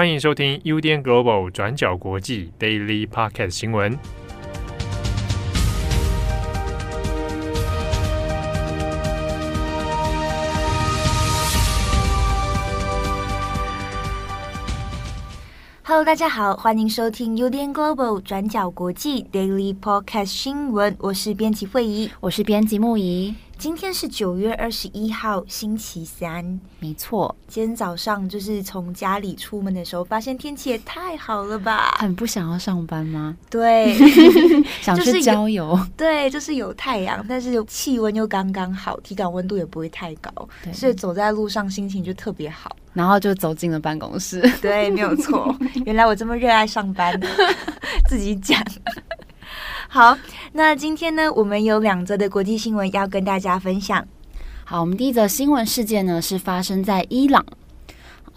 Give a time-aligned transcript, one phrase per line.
[0.00, 3.98] 欢迎收听 UDN Global 转角国际 Daily Podcast 新闻。
[15.82, 20.96] Hello，大家好，欢迎收听 UDN Global 转角国际 Daily Podcast 新闻。
[20.98, 23.34] 我是编辑惠仪，我是编辑木仪。
[23.60, 26.58] 今天是九月二十一号，星期三。
[26.78, 31.94] 没错，今天早上就是从家里出门的时候，发现天气也太好了吧？
[31.98, 33.36] 很不想要上班吗？
[33.50, 33.94] 对，
[34.80, 35.78] 想去郊游。
[35.94, 40.32] 对，就是有太阳，但是气温又刚刚好，体感温度也不会太高，
[40.72, 42.74] 所以走在路上心情就特别好。
[42.94, 44.40] 然后就走进了办公室。
[44.62, 45.54] 对，没有错。
[45.84, 47.20] 原来我这么热爱上班，
[48.08, 48.58] 自己讲。
[49.92, 50.16] 好，
[50.52, 54.06] 那今天呢，我们有两则的国际新闻要跟大家分享。
[54.64, 57.44] 好，我们第一则新闻事件呢，是发生在伊朗。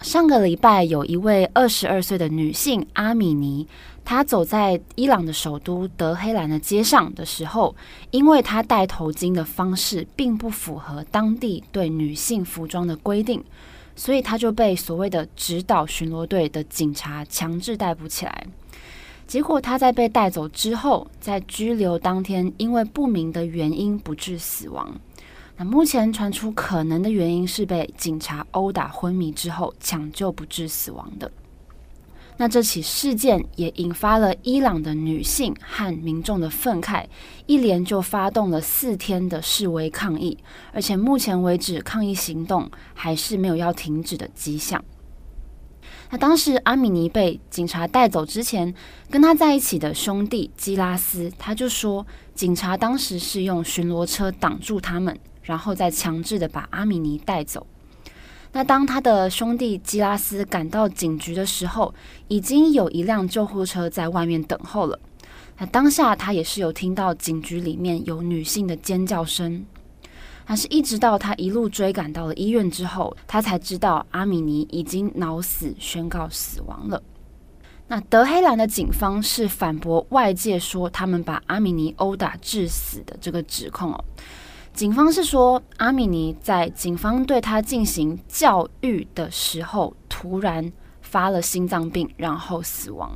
[0.00, 3.68] 上个礼拜，有一位二十二岁的女性阿米尼，
[4.04, 7.76] 她走在伊朗的首都德黑兰的街上的时候，
[8.10, 13.40] 因为她戴头巾的方式并不符合当地对女性服装的规定，
[13.94, 18.44] 所以她就被所谓的指导巡逻队的警察强制逮捕起来。
[19.26, 24.94] 结果他在被带走之后，在拘留当天，因为不明的原因不治死亡。
[25.56, 31.30] 那目前传出可能的原因是被警察殴打昏迷之后抢救不治死亡的。
[32.36, 37.04] 那这起事件也引发了伊朗的女性和民众的愤慨，
[37.46, 40.36] 一连就发动了四天的示威抗议，
[40.72, 44.84] 而且目前为止抗议行动还是没有要停止的迹象。
[46.14, 48.72] 那当时阿米尼被警察带走之前，
[49.10, 57.66] 跟他在一起的兄弟基拉斯，他就说，警察当时是用巡逻车挡住他们，然后再强制的把阿米尼带走。
[58.52, 61.92] 那当他的兄弟基拉斯赶到警局的时候，
[62.28, 64.96] 已经有一辆救护车在外面等候了。
[65.58, 69.66] 那当下他也是有听到警局里面有女性的尖叫声。
[70.46, 77.02] 他是一直到他一路追赶到了医院之后，他才知道阿米尼已经脑死，宣告死亡了。
[77.86, 84.04] 那德黑兰的警方是反驳外界说他们把阿米尼殴打致死的这个指控哦。
[84.72, 90.72] 警方是说阿米尼在警方对他进行教育的时候突然
[91.02, 93.12] 发了心脏病，然后死亡。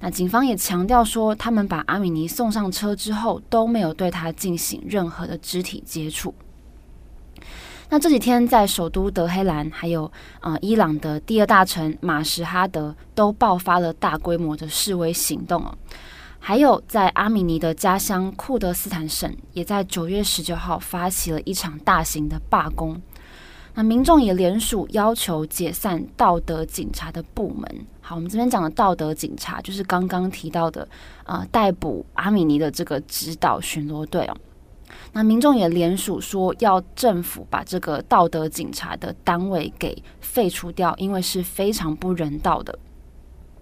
[0.00, 6.34] 那警方也强调说，他们把阿米尼送上车之后都没有对他进行任何的肢体接触。
[7.88, 10.10] 那这几天，在首都德黑兰，还有
[10.40, 15.76] 呃伊朗的第二大城马什哈德，都爆发了大规模的示威行动哦。
[16.38, 23.00] 还有在阿米尼的家乡库德斯坦省，也在九月十九号发起了一场大型的罢工。
[23.74, 27.86] 那民众也联署要求解散道德警察的部门。
[28.00, 30.88] 好，我们这边讲的道德警察，就是刚刚提到的
[31.24, 34.36] 呃逮捕阿米尼的这个指导巡逻队哦。
[35.12, 42.78] 那民众也联署说，要政府把这个道德警察的单位给废除掉，因为是非常不人道的。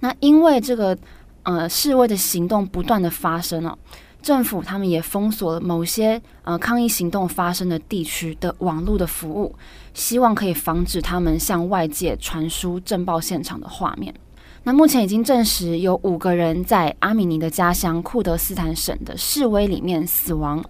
[0.00, 0.96] 那因为这个
[1.42, 3.76] 呃示威的行动不断的发生了，
[4.22, 9.54] 政府他们也封锁了某些呃抗议行动发生的地区的网络的服务，
[9.92, 14.14] 希望可以防止他们向外界传输震爆现场的画面。
[14.62, 20.62] 那目前已经证实有五个人在阿米尼的家乡库德斯坦省的示威里面死亡。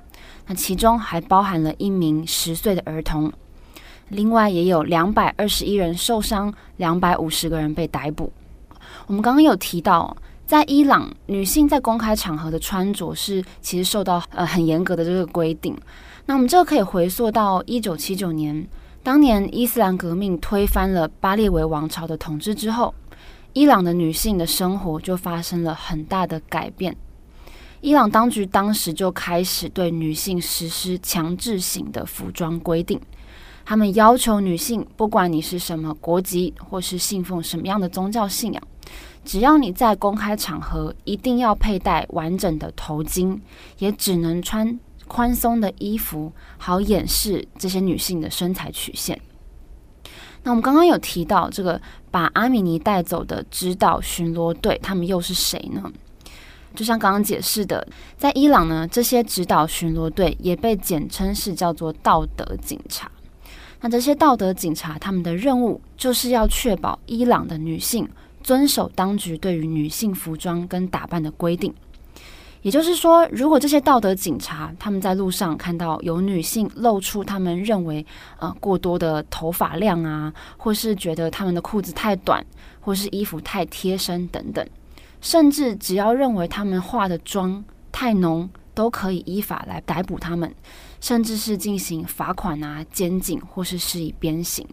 [0.46, 3.32] 那其中还包含了一名十岁的儿童，
[4.08, 8.32] 另外也有两百二十一人受伤，两百五十个人被逮捕。
[9.06, 15.76] 我们刚刚有提到，在伊朗，女性在公开场合的穿着是其实受到呃很严格的这个规定。
[16.26, 18.66] 那我们这个可以回溯到一九七九年，
[19.02, 22.94] 当年伊斯兰革命推翻了巴列维王朝的统治之后，
[23.52, 26.96] 伊朗的女性的生活就发生了很大的改变。
[27.80, 33.00] 伊朗当局当时就开始对女性实施强制性的服装规定，
[33.64, 38.62] 他们要求女性，不管你是什么国籍或是信奉什么样的宗教信仰，
[39.24, 43.40] 只要你在公开场合一定要佩戴完整的头巾，
[43.78, 44.78] 也只能穿
[45.08, 49.18] 宽松的衣服，好掩饰这些女性的身材曲线。
[50.42, 51.80] 那我们刚刚有提到这个
[52.10, 55.90] 把阿米尼带走的指导巡逻队，他们又是谁呢？
[56.74, 57.86] 就像刚刚解释的，
[58.16, 63.10] 在伊朗呢，这些指导巡逻队也被简称是叫做道德警察。
[63.80, 68.08] 那这些道德警察，他们的任务就是要确保伊朗的女性
[68.42, 71.74] 遵守当局对于女性服装跟打扮的规定。
[72.62, 78.04] 也就是说，如果这些道德警察他们在路上看到有女性露出他们认为
[78.38, 82.44] 呃过多的头发量啊，或是觉得他们的裤子太短，
[82.78, 84.62] 或是衣服太贴身等等，
[85.20, 90.54] 甚至只要认为他们化的妆太浓，都可以依法来逮捕他们，
[91.00, 94.66] 甚至是进行罚款啊、监禁或是施以鞭刑。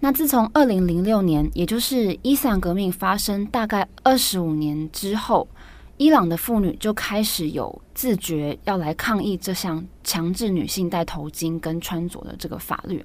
[0.00, 5.48] 那自从二零零六年，也就是伊斯兰革命发生大概二十五年之后，
[5.96, 13.04] 伊朗的妇女就开始有自觉要来抗议这项强制女性戴头巾跟穿着的这个法律。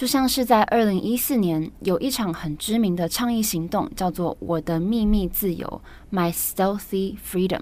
[0.00, 7.60] 就像是在二零一四年有一场很知名的倡议行动，叫做“我的秘密自由 ”（My Stealthy Freedom）。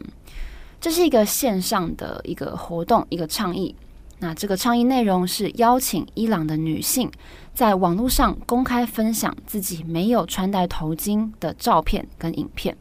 [0.80, 3.74] 这是一个线上的一个活动，一个倡议。
[4.20, 7.10] 那这个倡议内容是邀请伊朗的女性
[7.54, 12.76] 在网络上公开分享自己没有穿戴头巾的照片跟影片。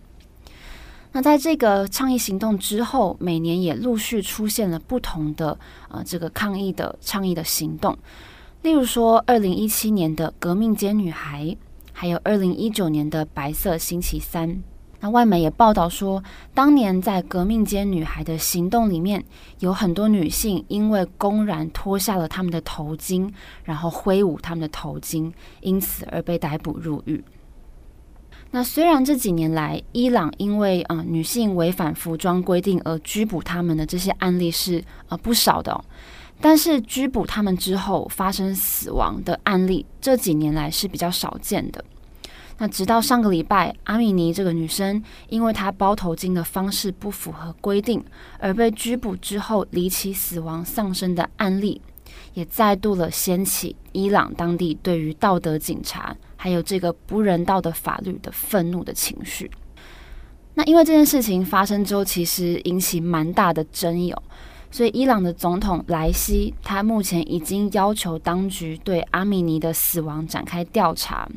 [1.14, 5.58] 那在这个倡议行动之后，每年也陆续出现了不同的
[5.90, 7.98] 呃这个抗议的倡议的行动，
[8.62, 11.56] 例如说二零一七年的革命街女孩，
[11.94, 14.62] 还有二零一九年的白色星期三。
[15.00, 16.24] 那外媒也报道说，
[16.56, 19.24] 当年在革命街女孩的行动里面，
[19.60, 23.32] 有很多女性因为公然脱下了她们的头巾，
[23.64, 25.32] 然后挥舞她们的头巾，
[25.62, 27.24] 因此而被逮捕入狱。
[28.50, 35.86] 那虽然这几年来，伊朗因为啊、女性违反服装规定而拘捕她们的这些案例是啊、呃、不少的、哦，
[36.40, 41.84] 但是拘捕他们之后发生死亡的案例，这几年来是比较少见的。
[42.60, 48.04] 那直到上个礼拜，阿米尼这个女生，因为她包头巾的方式不符合规定，
[48.40, 51.80] 而被拘捕之后离奇死亡丧生的案例，
[52.34, 59.52] 也再度了掀起伊朗当地对于道德警察还有这个不人道的法律的愤怒的情绪。
[60.56, 64.24] 那因为这件事情发生之后，其实引起蛮大的争议哦，
[64.70, 71.28] 所以伊朗的总统莱西他目前已经要求当局对阿米尼的死亡展开调查。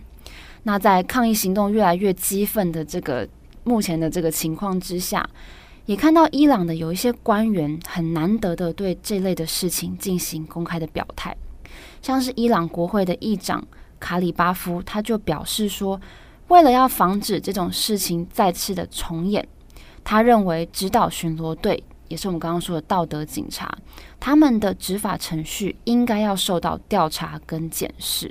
[0.65, 3.27] 那在抗议行动越来越激愤的这个
[3.65, 5.27] 目前的这个情况之下，
[5.87, 11.35] 也看到伊朗的有一些官员很难得的对这类的事情进行公开的表态，
[12.03, 13.67] 像是伊朗国会的议长
[13.99, 15.99] 卡里巴夫，他就表示说，
[16.49, 19.47] 为了要防止这种事情再次的重演，
[20.05, 23.73] 他认为指导巡逻队，也是我们刚刚说的道德警察，
[24.19, 28.31] 他们的执法程序应该要受到调查跟检视。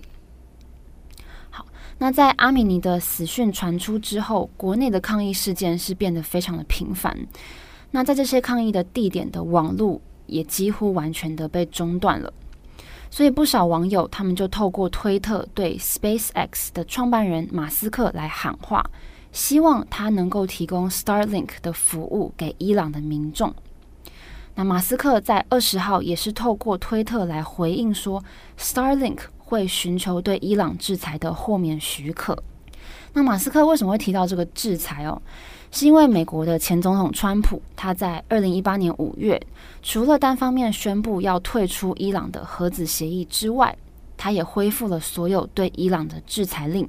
[1.49, 1.65] 好
[1.97, 7.17] 那在阿米尼的死讯传出之后，国内的抗议事件是变得非常的频繁。
[7.91, 12.31] 那在这些抗议的地点的网络也几乎完全的被中断了，
[13.09, 18.85] 所以不少网友他们就透过推特对 SpaceX 的创办人马斯克来喊话，
[19.31, 23.55] 希望他能够提供 Starlink 的服务给伊朗的民众。
[24.59, 28.21] 那马斯克在二十号也是透过推特来回应说
[28.57, 29.19] ，Starlink。
[29.37, 32.37] 会寻求对伊朗制裁的豁免许可。
[33.13, 35.19] 那马斯克为什么会提到这个制裁哦？
[35.71, 39.41] 是因为美国的前总统川普他在二零一八年五月，
[39.81, 43.75] 除了单方面宣布要退出伊朗的核子协议之外，
[44.15, 46.87] 他也恢复了所有对伊朗的制裁令。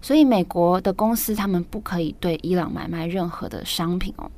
[0.00, 4.30] 所以美国的公司他们不可以对伊朗买卖任何的商品哦。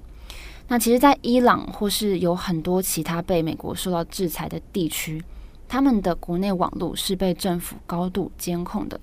[0.68, 5.22] 那其实，在伊朗或是有很多其他被美国受到制裁的地区。
[5.68, 9.00] 他们的国内网络是被政府高度监控的，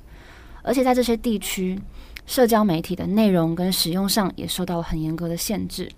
[0.62, 1.78] 而且在这些地区，
[2.26, 5.92] 社交媒体的内容跟使用上也受到了很严格的限制，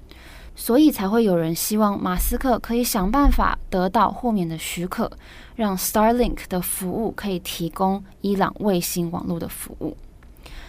[0.56, 5.12] 所以才会有人希望马斯克可以想办法得到豁免的许可，
[5.56, 9.96] 让 Starlink 的服务可以提供伊朗卫星网络的服务。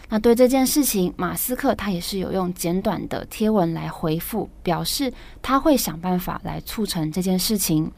[0.08, 7.90] 那对这件事情，马斯克他也是有用简短的贴文来回复，表示他会想办法来促成这件事情，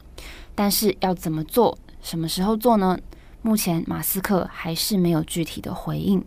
[0.55, 1.77] 但是要怎么做？
[2.01, 2.97] 什么时候做呢？
[3.41, 6.23] 目前马斯克还是没有具体的回应。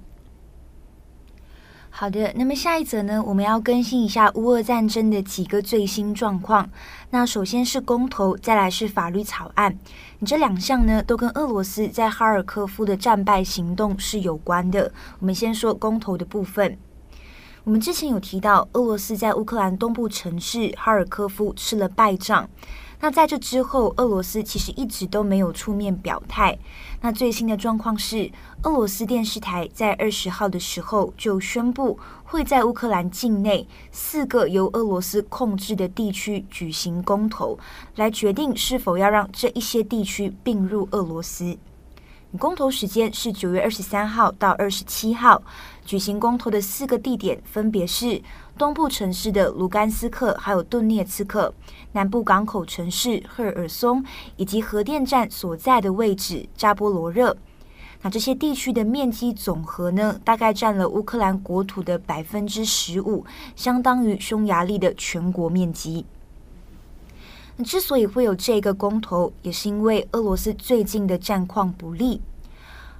[1.95, 6.69] 好的，那么下一则呢，我们要更新一下乌俄战争的几个最新状况。
[7.11, 9.79] 那首先是公投，再来是法律草案。
[10.19, 14.91] 你这两项呢，都跟俄罗斯在哈尔科夫的战败行动是有关的。
[15.21, 16.77] 我们先说公投的部分。
[17.63, 22.49] 我们之前有提到，俄罗斯在乌克兰东部城市哈尔科夫吃了败仗。
[23.01, 26.57] 那在这之后，俄罗斯其实一直都没有出面表态。
[27.05, 28.31] 那最新的状况是，
[28.63, 37.59] 俄罗斯电视台在二十号的时候就宣布，会在乌克兰境内四个由俄罗斯控制的地区举行公投，
[37.97, 41.59] 来决定是否要让这一些地区并入俄罗斯。
[42.39, 45.43] 公投时间是九月二十三号到二十七号，
[45.85, 48.23] 举行公投的四个地点分别是
[48.57, 51.53] 东部城市的卢甘斯克，还有顿涅茨克；
[51.93, 54.03] 南部港口城市赫尔松，
[54.37, 57.37] 以及核电站所在的位置扎波罗热。
[58.01, 66.07] 那这些地区的面积总和呢，大概占了乌克兰国土的百分之十五，相当于匈牙利的全国面积。
[67.65, 72.21] 之所以会有这个公投，也是因为俄罗斯最近的战况不利。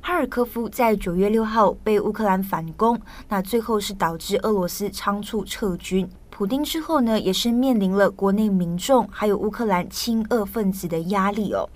[0.01, 6.09] 哈尔科夫在九月六号被乌克兰反攻，那最后是导致俄罗斯仓促撤军。
[6.29, 11.69] 普丁之后呢，也是面临了国内民众还有乌克兰亲俄分子的压力哦。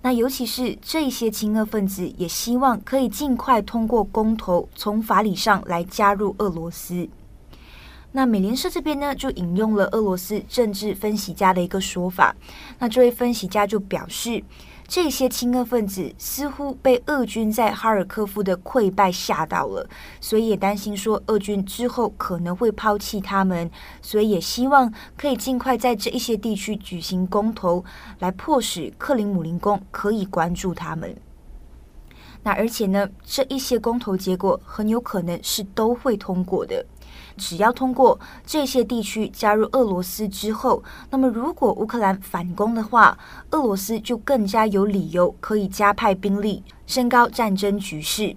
[0.00, 7.08] 那尤其是这些亲俄分子也希望可以尽快通过公投，从法理上来加入俄罗斯。
[8.16, 12.34] 那美联社这边呢，就引用了俄罗斯政治分析家的一个说法。
[12.78, 14.42] 那这位分析家就表示，
[14.88, 19.86] 这些亲俄分子似乎被俄军在哈尔科夫的溃败吓到了，
[20.18, 23.70] 所以也担心说俄军之后可能会抛弃他们，
[24.00, 27.84] 所以也希望可以尽快在这一些地区举行公投，
[28.20, 31.14] 来迫使克林姆林宫可以关注他们。
[32.42, 36.86] 那而且呢，这一些公投结果很有可能是都会通过的。
[37.36, 43.16] 只要通过这些地区加入俄罗斯之后，那么如果乌克兰反攻的话，
[43.50, 48.36] 俄罗斯就更加有理由可以加派兵力，升高战争局势。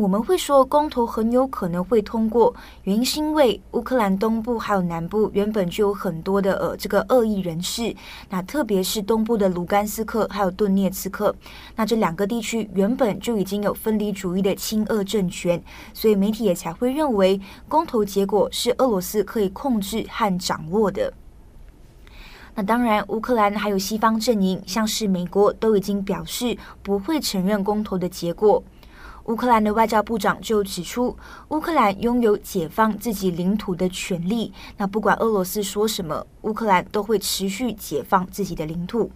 [0.00, 7.94] 我们会说公投很有可能会通过，原因是因为乌克兰东部还有南部原本就有很多的呃这个恶意人士，
[8.28, 11.32] 那特别是东部的卢甘斯克还有顿涅茨克，
[11.76, 21.12] 那这两个地区原本就已经有分离主义的亲俄政权，所以媒体也才会认为公投结果是俄罗斯可以控制和掌握的。
[22.56, 28.62] 那当然，乌克兰还有西方阵营，像是美国都已经表示不会承认公投的结果。
[29.24, 31.16] 乌克兰的外交部长就指出，
[31.48, 34.52] 乌克兰拥有解放自己领土的权利。
[34.76, 39.10] 那不管俄罗斯说什么，乌克兰都会持续解放自己的领土。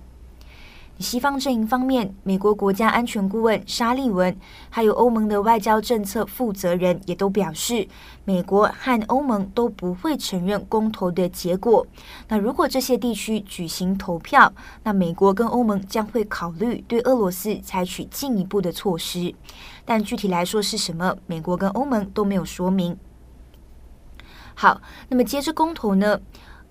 [0.98, 4.36] 西方阵营方面，美国国家安全顾问沙利文，
[4.68, 7.86] 还有欧盟的外交政策负责人也都表示，
[8.24, 11.86] 美国和欧盟都不会承认公投的结果。
[12.26, 14.52] 那如果这些地区举行投票，
[14.82, 19.32] 那美国跟欧盟将会考虑对俄罗斯采取进一步的措施。
[19.84, 22.98] 但具体来说是什么，美国跟欧盟都没有说明。
[24.54, 26.20] 好，那么接着公投呢？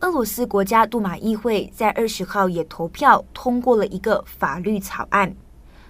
[0.01, 5.35] 俄罗斯国家杜马议会在二十号也投票通过了一个法律草案。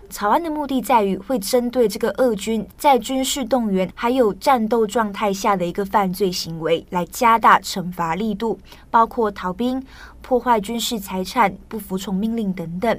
[0.10, 8.58] 草案的目的在于会针对这个俄军在军事动员还有战斗状态下的一个犯罪行为来加大惩罚力度，
[8.90, 9.86] 包括逃兵、
[10.22, 12.98] 破坏军事财产、不服从命令等等。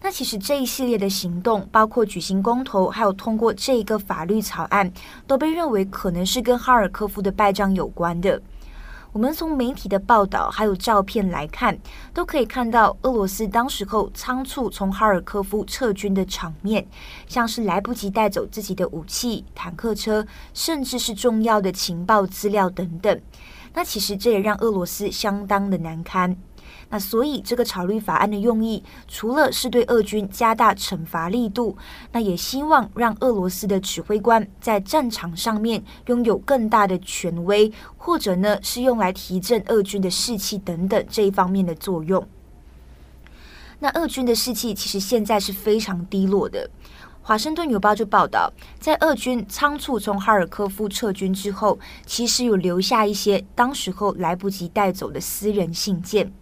[0.00, 4.92] 那其实这一系列的行动，包括举行公投，还有通过这一个法律草案，
[5.26, 8.40] 都被认为可能是跟哈尔科夫的败仗有关的。
[9.16, 11.74] 我们从媒体的报道还有照片来看，
[12.12, 16.86] 都可以看到俄罗斯当时候仓促从哈尔科夫撤军的场面，
[17.26, 23.18] 像是来不及带走自己的武器、坦克车，甚至是重要的情报资料等等。
[23.72, 26.36] 那其实这也让俄罗斯相当的难堪。
[26.90, 31.76] 那所以，这个草律法案的用意，除了是对俄军加大惩罚力度，
[32.12, 42.26] 那也希望让俄罗斯的指挥官在战场上面拥有更大的权威，或者呢是用来提振俄军的士气等等这一方面的作用。
[43.78, 46.70] 那俄军的士气其实现在是非常低落的。
[47.20, 56.32] 华盛顿邮报就报道，在俄军仓促从哈尔科夫撤军之后，其实有留下一些当时候来不及带走的私人信件。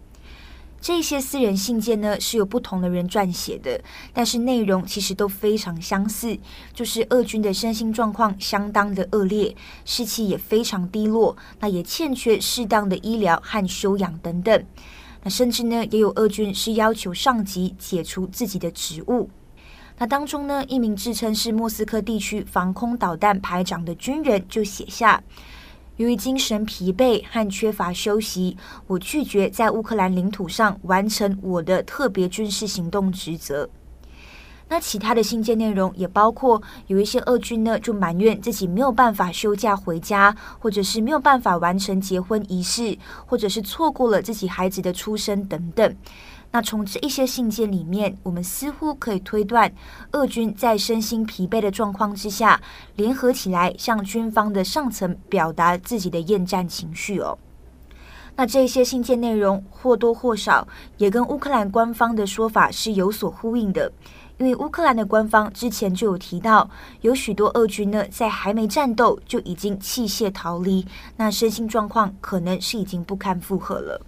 [0.85, 3.81] 这些私人信件呢，是由不同的人撰写的，
[4.13, 6.39] 但是内容其实都非常相似，
[6.75, 14.63] 就是俄军的身心状况相当的恶劣，士气也非常低落，那也欠缺适当的医疗和休养等等。
[15.23, 19.31] 那甚至呢，也有俄军是要求上级解除自己的职务。
[19.97, 25.23] 那当中呢，一名自称是莫斯科地区防空导弹排长的军人就写下。
[25.97, 28.57] 由于精神疲惫和缺乏休息，
[28.89, 33.69] 我拒绝在乌克兰领土上完成我的特别军事行动职责。
[34.67, 45.95] 那其他的信件内容也包括有一些俄军呢，就埋怨自己没有办法休假回家，或者是没有办法完成结婚仪式，或者是错过了自己孩子的出生等等。
[46.55, 49.75] 那从这一些信件里面，我们似乎可以推断，
[50.13, 52.61] 俄军在身心疲惫的状况之下，
[52.95, 57.37] 联合起来向军方的上层表达自己的厌战情绪哦。
[58.37, 63.91] 那这些信件内容或多或少也跟乌克兰官方的说法是有所呼应的，
[64.39, 66.71] 因为乌克兰的官方之前就有提到，
[67.01, 74.01] 有许多俄军呢在还没战斗就已经弃械逃离，那身心状况可能是已经不堪负荷了。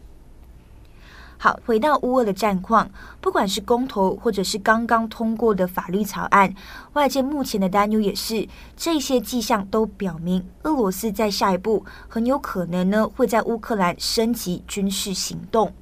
[1.67, 2.89] 回到乌俄的战况，
[3.21, 6.55] 不管是公投或者是刚刚通过的法律草案，
[6.95, 15.73] 外界目前的担忧也是，这些迹象都表明，俄罗斯在下一步很有可能呢会在乌克兰升级军事行动。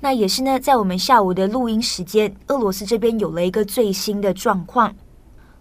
[0.00, 4.94] 那也是呢，在我们下午的录音时间，俄罗斯这边有了一个最新的状况。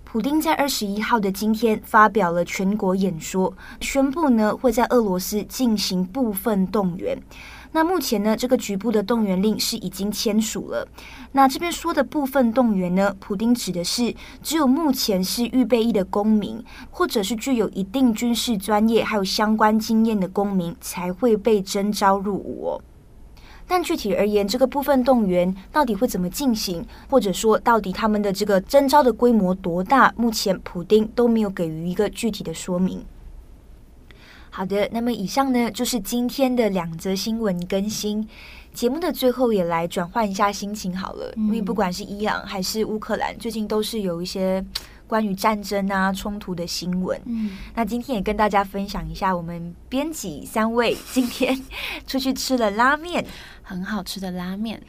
[0.05, 7.15] 普丁在二十一号的今天发表了全国演说，宣布呢会在俄罗斯进行部分动员。
[7.71, 10.87] 那目前呢，这个局部的动员令是已经签署了。
[11.33, 22.81] 那这边说的部分动员呢，普丁指的是只有目前是预备役的公民，或者是具有一定军事专业还有相关经验的公民才会被征召入伍。
[23.67, 33.05] 但具体而言，这个部分动员到底会怎么进行，或者说到底他们的这个征召的规模多大，目前普丁都没有给予一个具体的说明。
[34.49, 38.27] 好的，那么以上呢就是今天的两则新闻更新。
[38.71, 44.63] 节目的最后也来转换一下心情好了，嗯、因为不管是伊朗还是乌克兰，最近都是有一些
[45.07, 47.19] 关于战争啊冲突的新闻。
[47.25, 51.59] 嗯，那今天也跟大家分享一下，我们编辑三位今天
[52.05, 53.25] 出去吃了拉面，
[53.63, 54.81] 很好吃的拉面。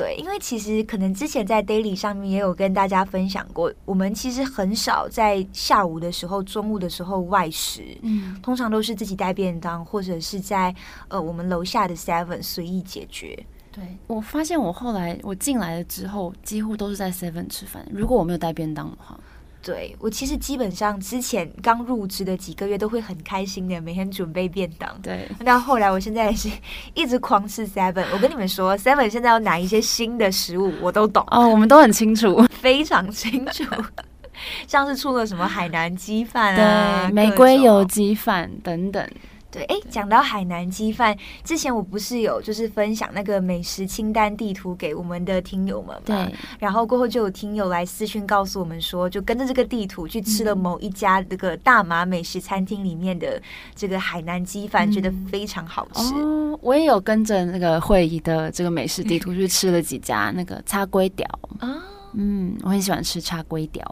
[0.00, 10.74] 对，因为其实可能之前在 Daily 上面也有跟大家分享过，我们其实很少在下午的时候、中午的时候外食，嗯，通常都是自己带便当，或者是在
[11.08, 13.38] 呃我们楼下的 Seven 随意解决。
[13.70, 19.20] 对，我发现我后来我进来了之后，几乎都是在 Seven 吃饭，如果我没有带便当的话。
[19.62, 24.90] 对，我其实基本上之前刚入职的几个月都会很开心的每天准备便当。
[25.02, 26.48] 对，那后来我现在也是
[26.94, 28.04] 一直狂吃 Seven。
[28.12, 33.64] 我跟你们说，Seven 现在有哪一些新的食物我都懂哦，我们都很清楚，非常清楚。
[34.66, 39.06] 像是出了什么海南鸡饭啊，对，玫瑰油鸡饭等等。
[39.50, 46.02] 对，哎，讲到海南鸡饭，之前我不是有就是分享那个美食清单地图给我们的听友们嘛？
[46.04, 46.34] 对。
[46.58, 53.42] 然后过后就有听友来私讯告诉我们说，就跟着这个地图去吃了某一家这个大马美食餐厅里面的
[53.74, 56.14] 这个海南鸡饭，嗯、觉得非常好吃。
[56.14, 61.26] 哦，我也有跟着那个会议的这个美食地图 去吃了几家那个叉龟屌
[61.58, 61.82] 啊，
[62.14, 63.82] 嗯，我很喜欢吃叉龟条。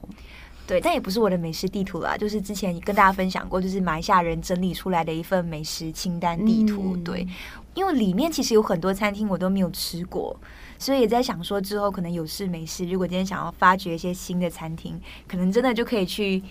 [0.68, 6.92] 对，但也不是我的美食地图啦，就是之前跟大家分享过，就是马来西亚人整理出来的一份美食清单地图。
[6.94, 7.26] 嗯、对，
[7.72, 10.38] 因为里面其实有很多餐厅我都没有吃过，
[10.78, 16.42] 所以也在想说之后可能有事没事，如果今天想要发掘一些新的餐厅，可能真的就可以去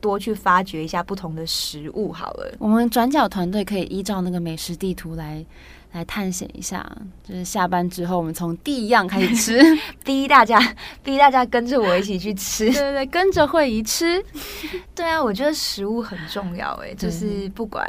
[0.00, 2.52] 多去发掘一下不同的食物好了。
[2.58, 5.46] 我们转角团队可以依照那个美食地图来。
[5.92, 6.84] 来探险一下，
[7.22, 10.58] 就是下班之后，我们从第一样开始吃， 逼大家，
[11.02, 14.22] 逼大家跟着我一起去吃，对对对，跟着会议吃。
[14.94, 17.86] 对啊，我觉得食物很重要，哎，就是不管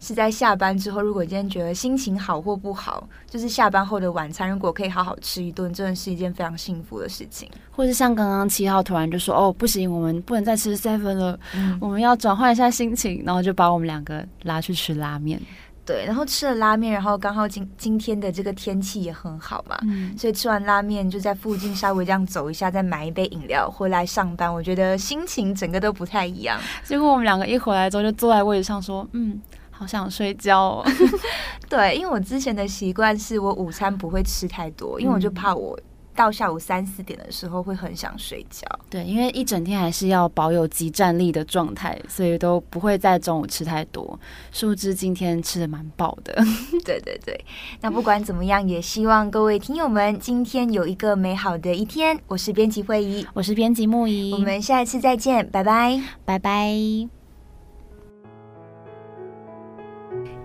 [0.00, 7.50] 是在下班之后，如果今天觉得心情好或不好，就是下班后的晚餐，如果可以好好吃一顿，真的是一件非常幸福的事情。
[7.72, 15.40] 或是像刚刚七号突然就说：“哦，不行，我们不能再吃 seven 了，嗯、我们要转换一下心情。”然后就把我们两个拉去吃拉面。
[15.86, 24.52] 对，然后吃了拉面，然后刚好今今天的这个天气也很好嘛，嗯，所以吃完拉面就在附近稍微这样走一下，再买一杯饮料回来上班。
[24.52, 26.58] 我觉得心情整个都不太一样。
[26.84, 30.86] 结果我们两个一回来之后就坐在位置上说：“嗯，好想睡觉哦。
[31.68, 35.78] ”对，因为我之前的习惯是我午餐不会吃太多，因为我就怕我。
[36.14, 44.18] 到下午三四点的时候会很想睡觉，对，因为一整天还是要保有极战力的状态，所以都不会在中午吃太多。
[44.52, 46.34] 殊不知今天吃的蛮饱的，
[46.84, 47.44] 对对对。
[47.80, 52.18] 那不管怎么样，也希望各位听友们今天有一个美好的一天。
[52.26, 57.23] 我是编辑慧仪，我是编辑木仪，我们下一次再见，拜拜，拜拜。